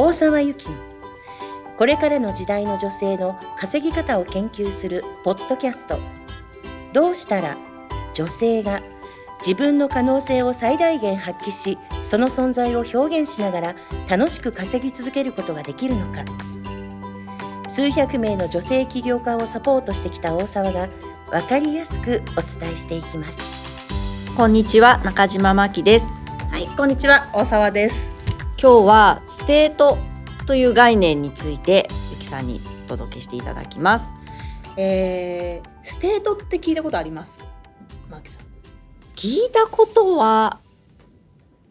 [0.00, 0.76] 大沢由紀の
[1.76, 5.96] これからの時代の女性の稼ぎ方を研究するポッドキャスト。
[6.92, 7.56] どうしたら
[8.14, 8.80] 女性が
[9.40, 13.74] 自分の可能性を最大限発揮しその存在を表現しながら
[14.08, 16.24] 楽しく稼ぎ続けることができるのか。
[17.68, 20.88] 数百名の女性起業家をサポートしてきた大沢が
[21.28, 24.36] 分かりやすくお伝えしていきます。
[24.36, 26.06] こんにちは中島真希です。
[26.52, 28.17] はい、こんにちは、大沢です。
[28.60, 29.96] 今日はステート
[30.48, 34.10] という概念についてゆきさんにお届けしていただきます。
[34.76, 37.38] えー、ステートって聞いたことあります？
[38.10, 38.40] マキさん。
[39.14, 40.58] 聞いたことは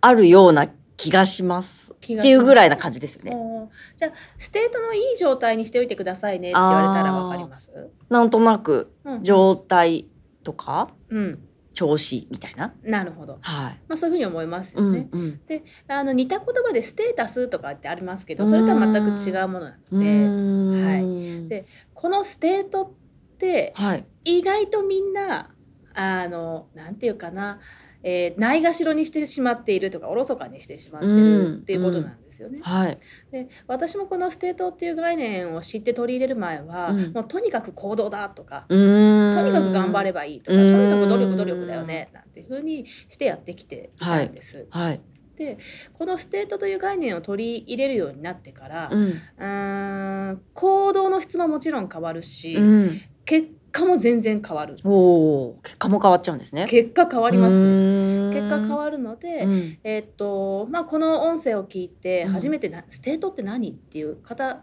[0.00, 1.92] あるような気がします。
[1.92, 3.70] っていうぐらいな感じですよね。
[3.96, 7.70] じゃあ、ステートのいい状態にしておいてくださいねって言われたらわかります？
[8.10, 9.22] なんとなくうん。
[9.22, 10.08] 状態
[10.42, 10.88] とか？
[11.10, 12.74] うん、調子みたいな。
[12.82, 13.38] なるほど。
[13.40, 13.80] はい。
[13.88, 15.08] まあ、そういうふうに思いますようんね。
[15.10, 15.40] うん。
[15.88, 21.48] あの似た言葉でステータスとかってありますけど、それとは全く違うものなうので、ーん。
[21.48, 24.06] でこのステートってはい。
[24.24, 25.50] 意外とみんな
[25.94, 27.60] あのなんていうかな、
[28.02, 32.60] えーないがしろにしてしまっているとかおろそかにしてしまってるっていうことなんですよね。
[32.62, 32.98] はい。
[33.30, 37.12] で私もこのステートっていう概念を知って取り入れる前は、うん。
[37.12, 39.36] もうとにかく行動だとか、うーん。
[39.36, 40.72] とにかく頑張ればいいとか、うん。
[40.72, 44.66] とにかく努力努力だよねなんていうふうにしてやってきていたんです。
[44.70, 45.00] はい。
[45.36, 45.58] で
[45.94, 50.42] このステートという概念を取り入れるようになってから、うん。
[50.54, 53.00] 行動の質ももちろん変わるし、うん。
[53.24, 54.76] 結果も全然変わる。
[54.84, 56.66] おお結果も変わっちゃうんですね。
[56.68, 58.30] 結果変わりますね。
[58.30, 59.78] ね結果変わるので、うん。
[59.82, 62.32] えーっとまあ、この音声を聞いてうん。
[62.32, 63.70] 初めてな、ステートって何？
[63.70, 64.62] っていう方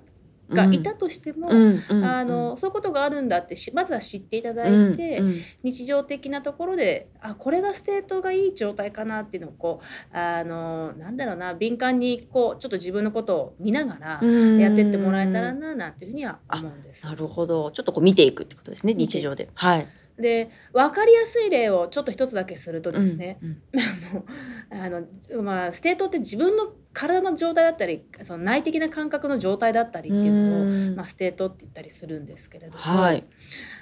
[0.50, 14.60] がいたとしても、うんうんあのそういうことがあるんだってしまずは知っていただうんいて、うん日常的なところであこれがステートがいい状態かなっていうのをこうあのなんだろうな敏感にこうちょっと自分のことを見ながらうん。
[14.60, 17.06] やってってもらえたらななんていうふうには思うんです。
[17.06, 17.72] なるほど。
[17.72, 19.50] ちょっとこう見ていくってことですね日常で。
[19.54, 19.88] はい。
[20.18, 23.62] で分かりやすい例をちょっと一つだけするとですね、うん。
[24.78, 25.04] あのあ
[25.36, 30.96] の、まあ、ステートって自分の体の状態だったりその内的な感覚の状態だったりっていうのを、うん。
[30.96, 33.26] まあ、ステートって言ったりするんですけれども、はい。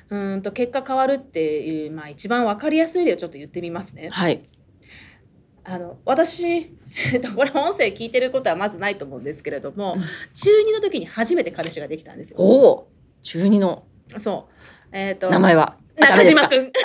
[0.10, 4.10] うーんと結果変わるっていう、まあ、一番分かりやすい例をちょっと言ってみますね。
[4.10, 4.44] はい。
[5.70, 6.46] あの私
[7.12, 10.02] えっとこれ音声聞いてることはまずないと思うんですけれども、うん。
[10.34, 12.38] 中2の時に初めて彼氏ができたんですよ。
[12.40, 12.88] おお
[13.22, 13.86] 中二の。
[14.18, 14.54] そう。
[14.92, 15.78] えっ、と名前は？
[15.98, 16.72] 中島くん。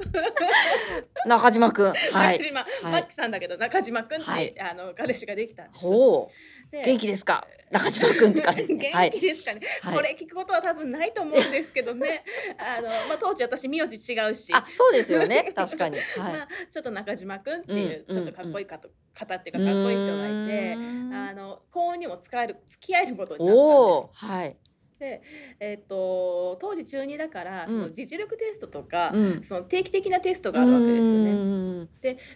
[1.26, 2.38] 中島くんはい。
[2.38, 2.84] 中島、はい。
[2.84, 4.54] マッキさんだけど中島くんって、はい。
[4.60, 5.86] あの彼氏ができたんです。
[5.86, 5.90] お
[6.22, 6.28] お
[6.70, 7.46] で元気ですか？
[7.70, 8.90] 中島くんって感じですね。
[8.92, 9.94] は 元気いですかね、はい。
[9.96, 12.24] これ聞くことは多分ないと思うんですけどね。
[12.58, 14.52] あの、まあ、当時私名字違うし。
[14.54, 15.52] あそうですよね。
[15.54, 15.98] 確かに。
[15.98, 16.32] はい。
[16.32, 20.76] まあ、ちょっと中島くんっていう、うんちょっとかっこいいかと方っていうかかっこいい人がいて。
[21.12, 24.56] あの幸運にも使える付き合えることになったんおでおはい。
[24.64, 24.69] す。
[25.00, 25.22] で、
[25.58, 29.42] えっと当時中2だから、そのうん実力テストとか、うん。
[29.42, 31.32] その定期的なテストがあるわけですようね。
[31.32, 31.88] ん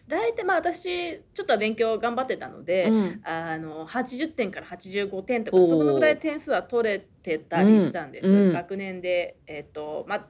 [0.09, 3.21] 大体まあ私ちょっとは勉強頑張ってたので、うん。
[3.23, 10.29] あの80点から85点とかそのぐらい点数は取れてたりしたんです、学年で、えっとまあ、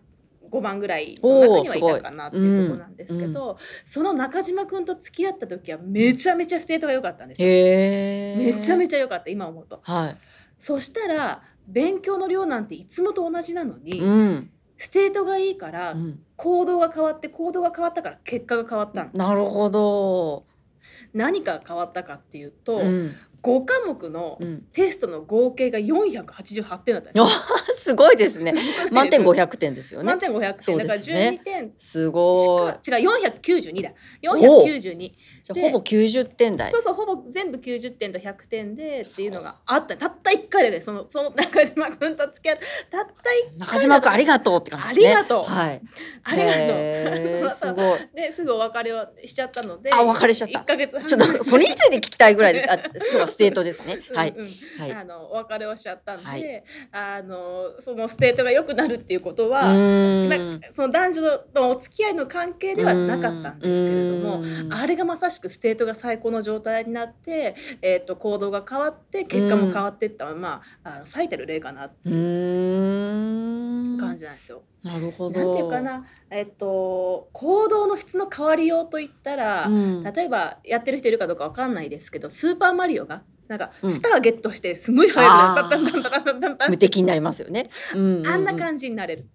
[0.50, 7.48] 5番ぐらいの中にはいたかなっていうところなんですけど、その中島君と付き合った時はめちゃめちゃステートが良かったんですよ。
[7.48, 9.80] へえめちゃめちちゃ良かった今思うと。
[9.84, 10.16] ゃはい。
[10.58, 14.50] そしたら勉強の量なんていつもと同じなのに、うん。
[14.76, 16.20] ステートがいいからうん。
[16.36, 19.10] 行動が変わって行動が変わったから結果が変わったの。
[19.12, 20.44] なるほど。
[21.12, 24.62] 何が変わったかっていうと、うん5科目のうん。
[24.72, 27.28] テストの合計が488点だったんですあよ。
[27.74, 28.54] すごいですね。
[28.90, 30.06] 満点500点ですよね。
[30.06, 30.86] 満点500そう点。
[30.86, 31.40] だからですね。
[31.42, 31.72] 12点。
[31.78, 32.90] すしごい。
[32.90, 33.90] か違う492だ。
[34.22, 35.12] 492
[35.42, 36.70] じゃほぼ90点台。
[36.70, 39.94] そうそうほぼ全部90点と100点でっていうのがあった。
[39.98, 42.64] たった1回でねそのその中島君と付き合って。
[42.90, 43.14] たった1
[43.58, 45.06] 回中島君ありがとうって感じですね。
[45.06, 45.44] ありがとう。
[45.44, 45.82] はい。
[46.22, 47.50] ありがとう。
[47.54, 47.98] すごい。
[48.14, 49.92] ですぐお別れをしちゃったので。
[49.92, 50.58] あお別れしちゃった。
[50.60, 54.00] 1ヶ月半ちょっとそれについて聞きたいぐらいですあ今日はステートですね。
[54.14, 54.34] はい。
[54.78, 54.92] はい。
[54.92, 56.64] あのお別れをしちゃったんで、はい。
[56.92, 59.62] あのそのステートが良くなるっていうことうは、
[60.70, 61.22] その男女
[61.54, 74.62] のお付き合いの関係ではなかったんですけれどもあれがまさしくステートが最高の状態になって、えー、と行動が変わって結果も変わっていった、まあ、あの最たる例かなってういう感じなんですよ。
[74.82, 75.40] なるほど。
[75.40, 77.63] なんていうかな、えっと、行
[78.24, 80.02] の変わりようといったら、うん。
[80.02, 83.90] 例えばやってる人いるかどうかわかんないですけどスーパーマリオがなんかうん。
[83.90, 87.70] スターゲットしてすごい速あーくなる、パンパンパンパンパンパンパン無敵になりますよね。
[87.94, 88.26] うんうんうん。
[88.26, 89.26] あんな感じになれる。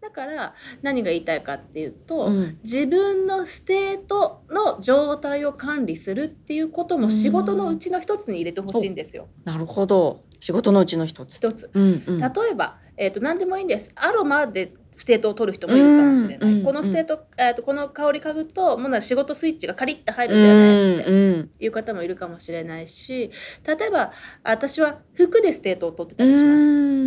[0.00, 2.58] だから何が言いたいかっていうと、うん。
[2.64, 9.28] 自分のステートの状態を管理するっていうことも仕事のうちの一つに入れてほしいんですよ。
[9.44, 10.24] なるほど。
[10.40, 11.36] 仕事のうちの一つ。
[11.36, 11.70] 一つ。
[11.74, 12.18] うんうん。
[12.18, 13.92] 例えば、えー、と何でもいいんです。
[13.96, 23.30] アロマでステートを取る人もいるかもしれない、このステート、えー、とこの香り嗅ぐともう仕事スイッチがカリッと入るんだよねってうんいう方もいるかもしれないし
[23.66, 24.12] 例えば
[24.42, 26.99] 私は服でステートを取ってたうりします。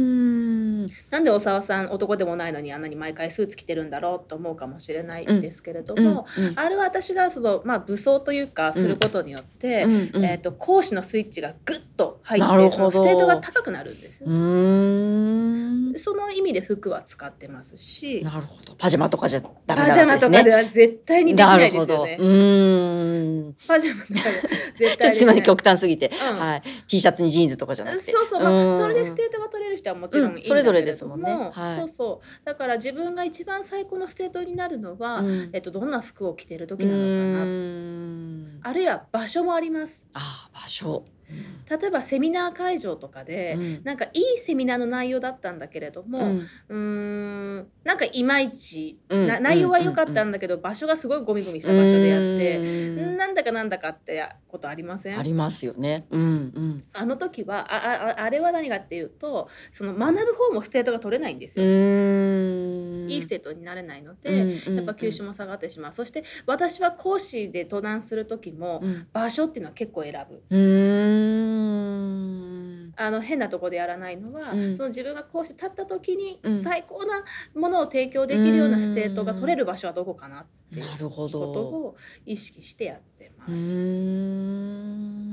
[1.13, 14.27] んなんで大沢さん男でもないのにあんなに毎回スーツ着てるんだろうと思うかもしれないんですけれども、うんうんあれは私がその、まあ、武装というかすることによって、うんうんえー、と講師のスイッチがグッと入ってそのステートが高くなるんですよ。
[14.29, 15.97] うーん。
[15.97, 18.75] その意味で服は使ってますしなるほど。
[18.75, 22.17] パジャマとかじゃダメパなジャマとかではは絶対にできないですよね。
[22.19, 22.23] う。
[22.23, 23.55] ーん。
[23.67, 24.35] パジャマとかでは
[24.75, 26.39] 絶対 ちょっとすみません極端すぎて、うん。
[26.39, 26.63] はい。
[26.87, 28.11] T シャツにジーンズとかじゃなくて。
[28.11, 28.77] そうそう、まあ、ん。
[28.77, 30.63] それでステートが取れる人はもちろんいいんだけれども、うん。
[30.63, 31.49] それぞれですもんね。
[31.51, 31.77] はい。
[31.79, 32.45] そうそう。
[32.45, 35.49] だから自分が一番最高のステートになるのは、うん。
[35.53, 37.55] えっと、どんな服を着てる時なのかな、
[38.61, 40.07] あるいは場所もあります。
[40.13, 41.05] あ場所、
[41.69, 43.81] 例えばセミナー会場とかで、うん。
[43.83, 46.37] なんかいいセミナーの内容だったんだけれども、うん。
[46.69, 46.75] うー
[47.61, 49.27] んなんかいまいち、うん。
[49.27, 52.57] な内容は良かったんだけど、場所がすごいゴミゴミした場所でやって、
[52.97, 53.17] うん。
[53.17, 56.05] なんだかなんだかってことありませんありますよね。
[56.11, 56.81] うんうん。
[56.93, 61.69] あの時はああああれは何かっていうとその学ぶ方もステートが取れないんですよ。
[63.07, 65.93] いいステートになれないので、やっぱ吸収も下がってしまう。
[65.93, 69.07] そして私は講師で登壇する時も、うん。
[69.13, 70.43] 場所っていうのは結構選ぶ。
[70.49, 70.59] うー
[72.89, 72.93] ん。
[72.95, 74.75] あの変なとこでやらないのは、うん。
[74.75, 76.59] その自分が講師立った時にうん。
[76.59, 77.23] 最高な
[77.55, 81.61] ものを提供できるようなステートが取れる場所はどこかなっていうことど。
[81.61, 81.95] を
[82.25, 83.75] 意識してやってうます。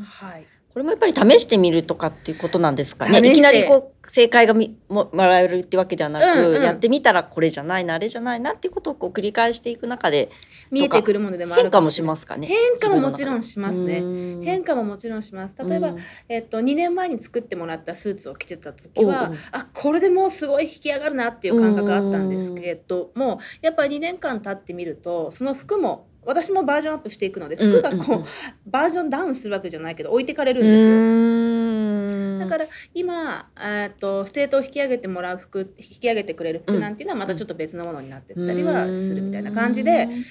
[0.02, 3.18] はい、これもやっぱり試してみるとかっていうことなんですかね。
[3.28, 10.30] いきなりこう正解がみももらえるってわけじゃなく、うんうんやってみたらこれじゃないなあれじゃないなっていうことをこう繰り返していく中で
[10.70, 12.46] 見えてくるものでもある変化もしますかね。
[12.46, 14.00] 変化ももちろんしますね。
[14.00, 15.56] ね変化ももちろんします。
[15.64, 28.24] 例えば、うんえっと、2年前に作ってもらったスーツを着てた時はあこれでもうすごい引き上がるなっていう感覚があったんですけれどもやっぱり2年間経ってみるとその服も私もバージョンアップしていくので服がこう、
[28.66, 32.40] バージョンダウンするわけじゃないけど置いてかれるうんですよ。
[32.40, 40.24] だから今えーっとステートを引き上げてもらう服引き上げてくれる服なんていうのはまたちょっと別のものになってったりはするみたいな感じでうん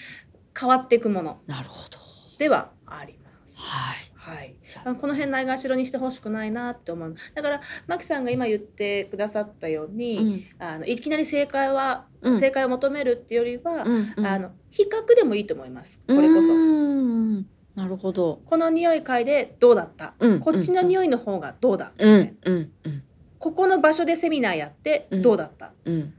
[0.60, 1.98] 変わっていくものなるほど。
[2.38, 3.58] ではあります。
[3.60, 3.98] はい。
[4.30, 4.56] はい。
[5.00, 7.16] この辺ないがしろにしてほしくないなって思う。
[7.34, 10.66] だからマキさんが今言ってくださったように、うん。
[10.66, 12.38] あのいきなり正解は、うん。
[12.38, 14.26] 正解を求めるっていうよりは、うんうん。
[14.26, 16.02] あの比較でもいいと思います。
[16.08, 16.54] これこそ。
[16.54, 17.46] うん。
[17.76, 18.42] なるほど。
[18.46, 23.04] この匂い嗅いでどうだった、うんこっちの匂いの方がどうだ、うんうんうん。
[23.40, 26.14] ここの場所でセミナーやってどうだった、うん。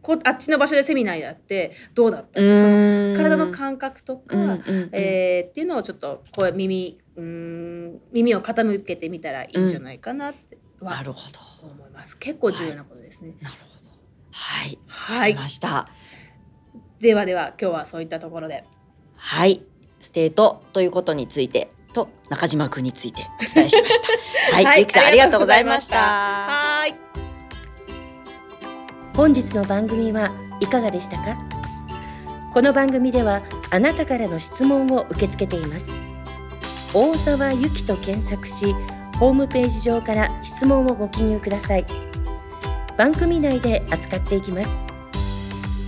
[0.00, 4.58] こあっちの場所でセミナーやってどうだった、その体の感覚とか、
[4.92, 11.38] えーっていうのをちょっとこう耳うーん耳を傾けてみたらいいんじゃないかなってはなるほど。
[11.66, 12.16] 思います。
[12.18, 13.34] 結構重要なことですね。
[13.40, 13.90] なるほど。
[14.30, 14.78] はい。
[14.86, 15.34] はい。
[15.34, 15.88] ました。
[17.00, 18.64] ではでは今日はそういったところで。
[19.16, 19.62] はい。
[20.00, 24.00] ステートということについてと中島君についてお伝えしまし
[24.50, 24.56] た。
[24.62, 24.80] はい。
[24.80, 25.96] ゆきさんありがとうございました。
[25.98, 26.94] はーい。
[29.14, 30.30] 本日の番組は
[30.60, 31.36] いかがでしたか？
[32.52, 35.98] この番組ではあなたからの質問を受け付けています
[36.94, 38.74] 大沢ゆきと検索し
[39.18, 41.86] ホームページ上から質問をご記入ください。
[42.98, 44.70] 番組内で扱っていきます。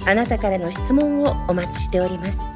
[0.09, 2.54] あなたからの質問をお待ちしております。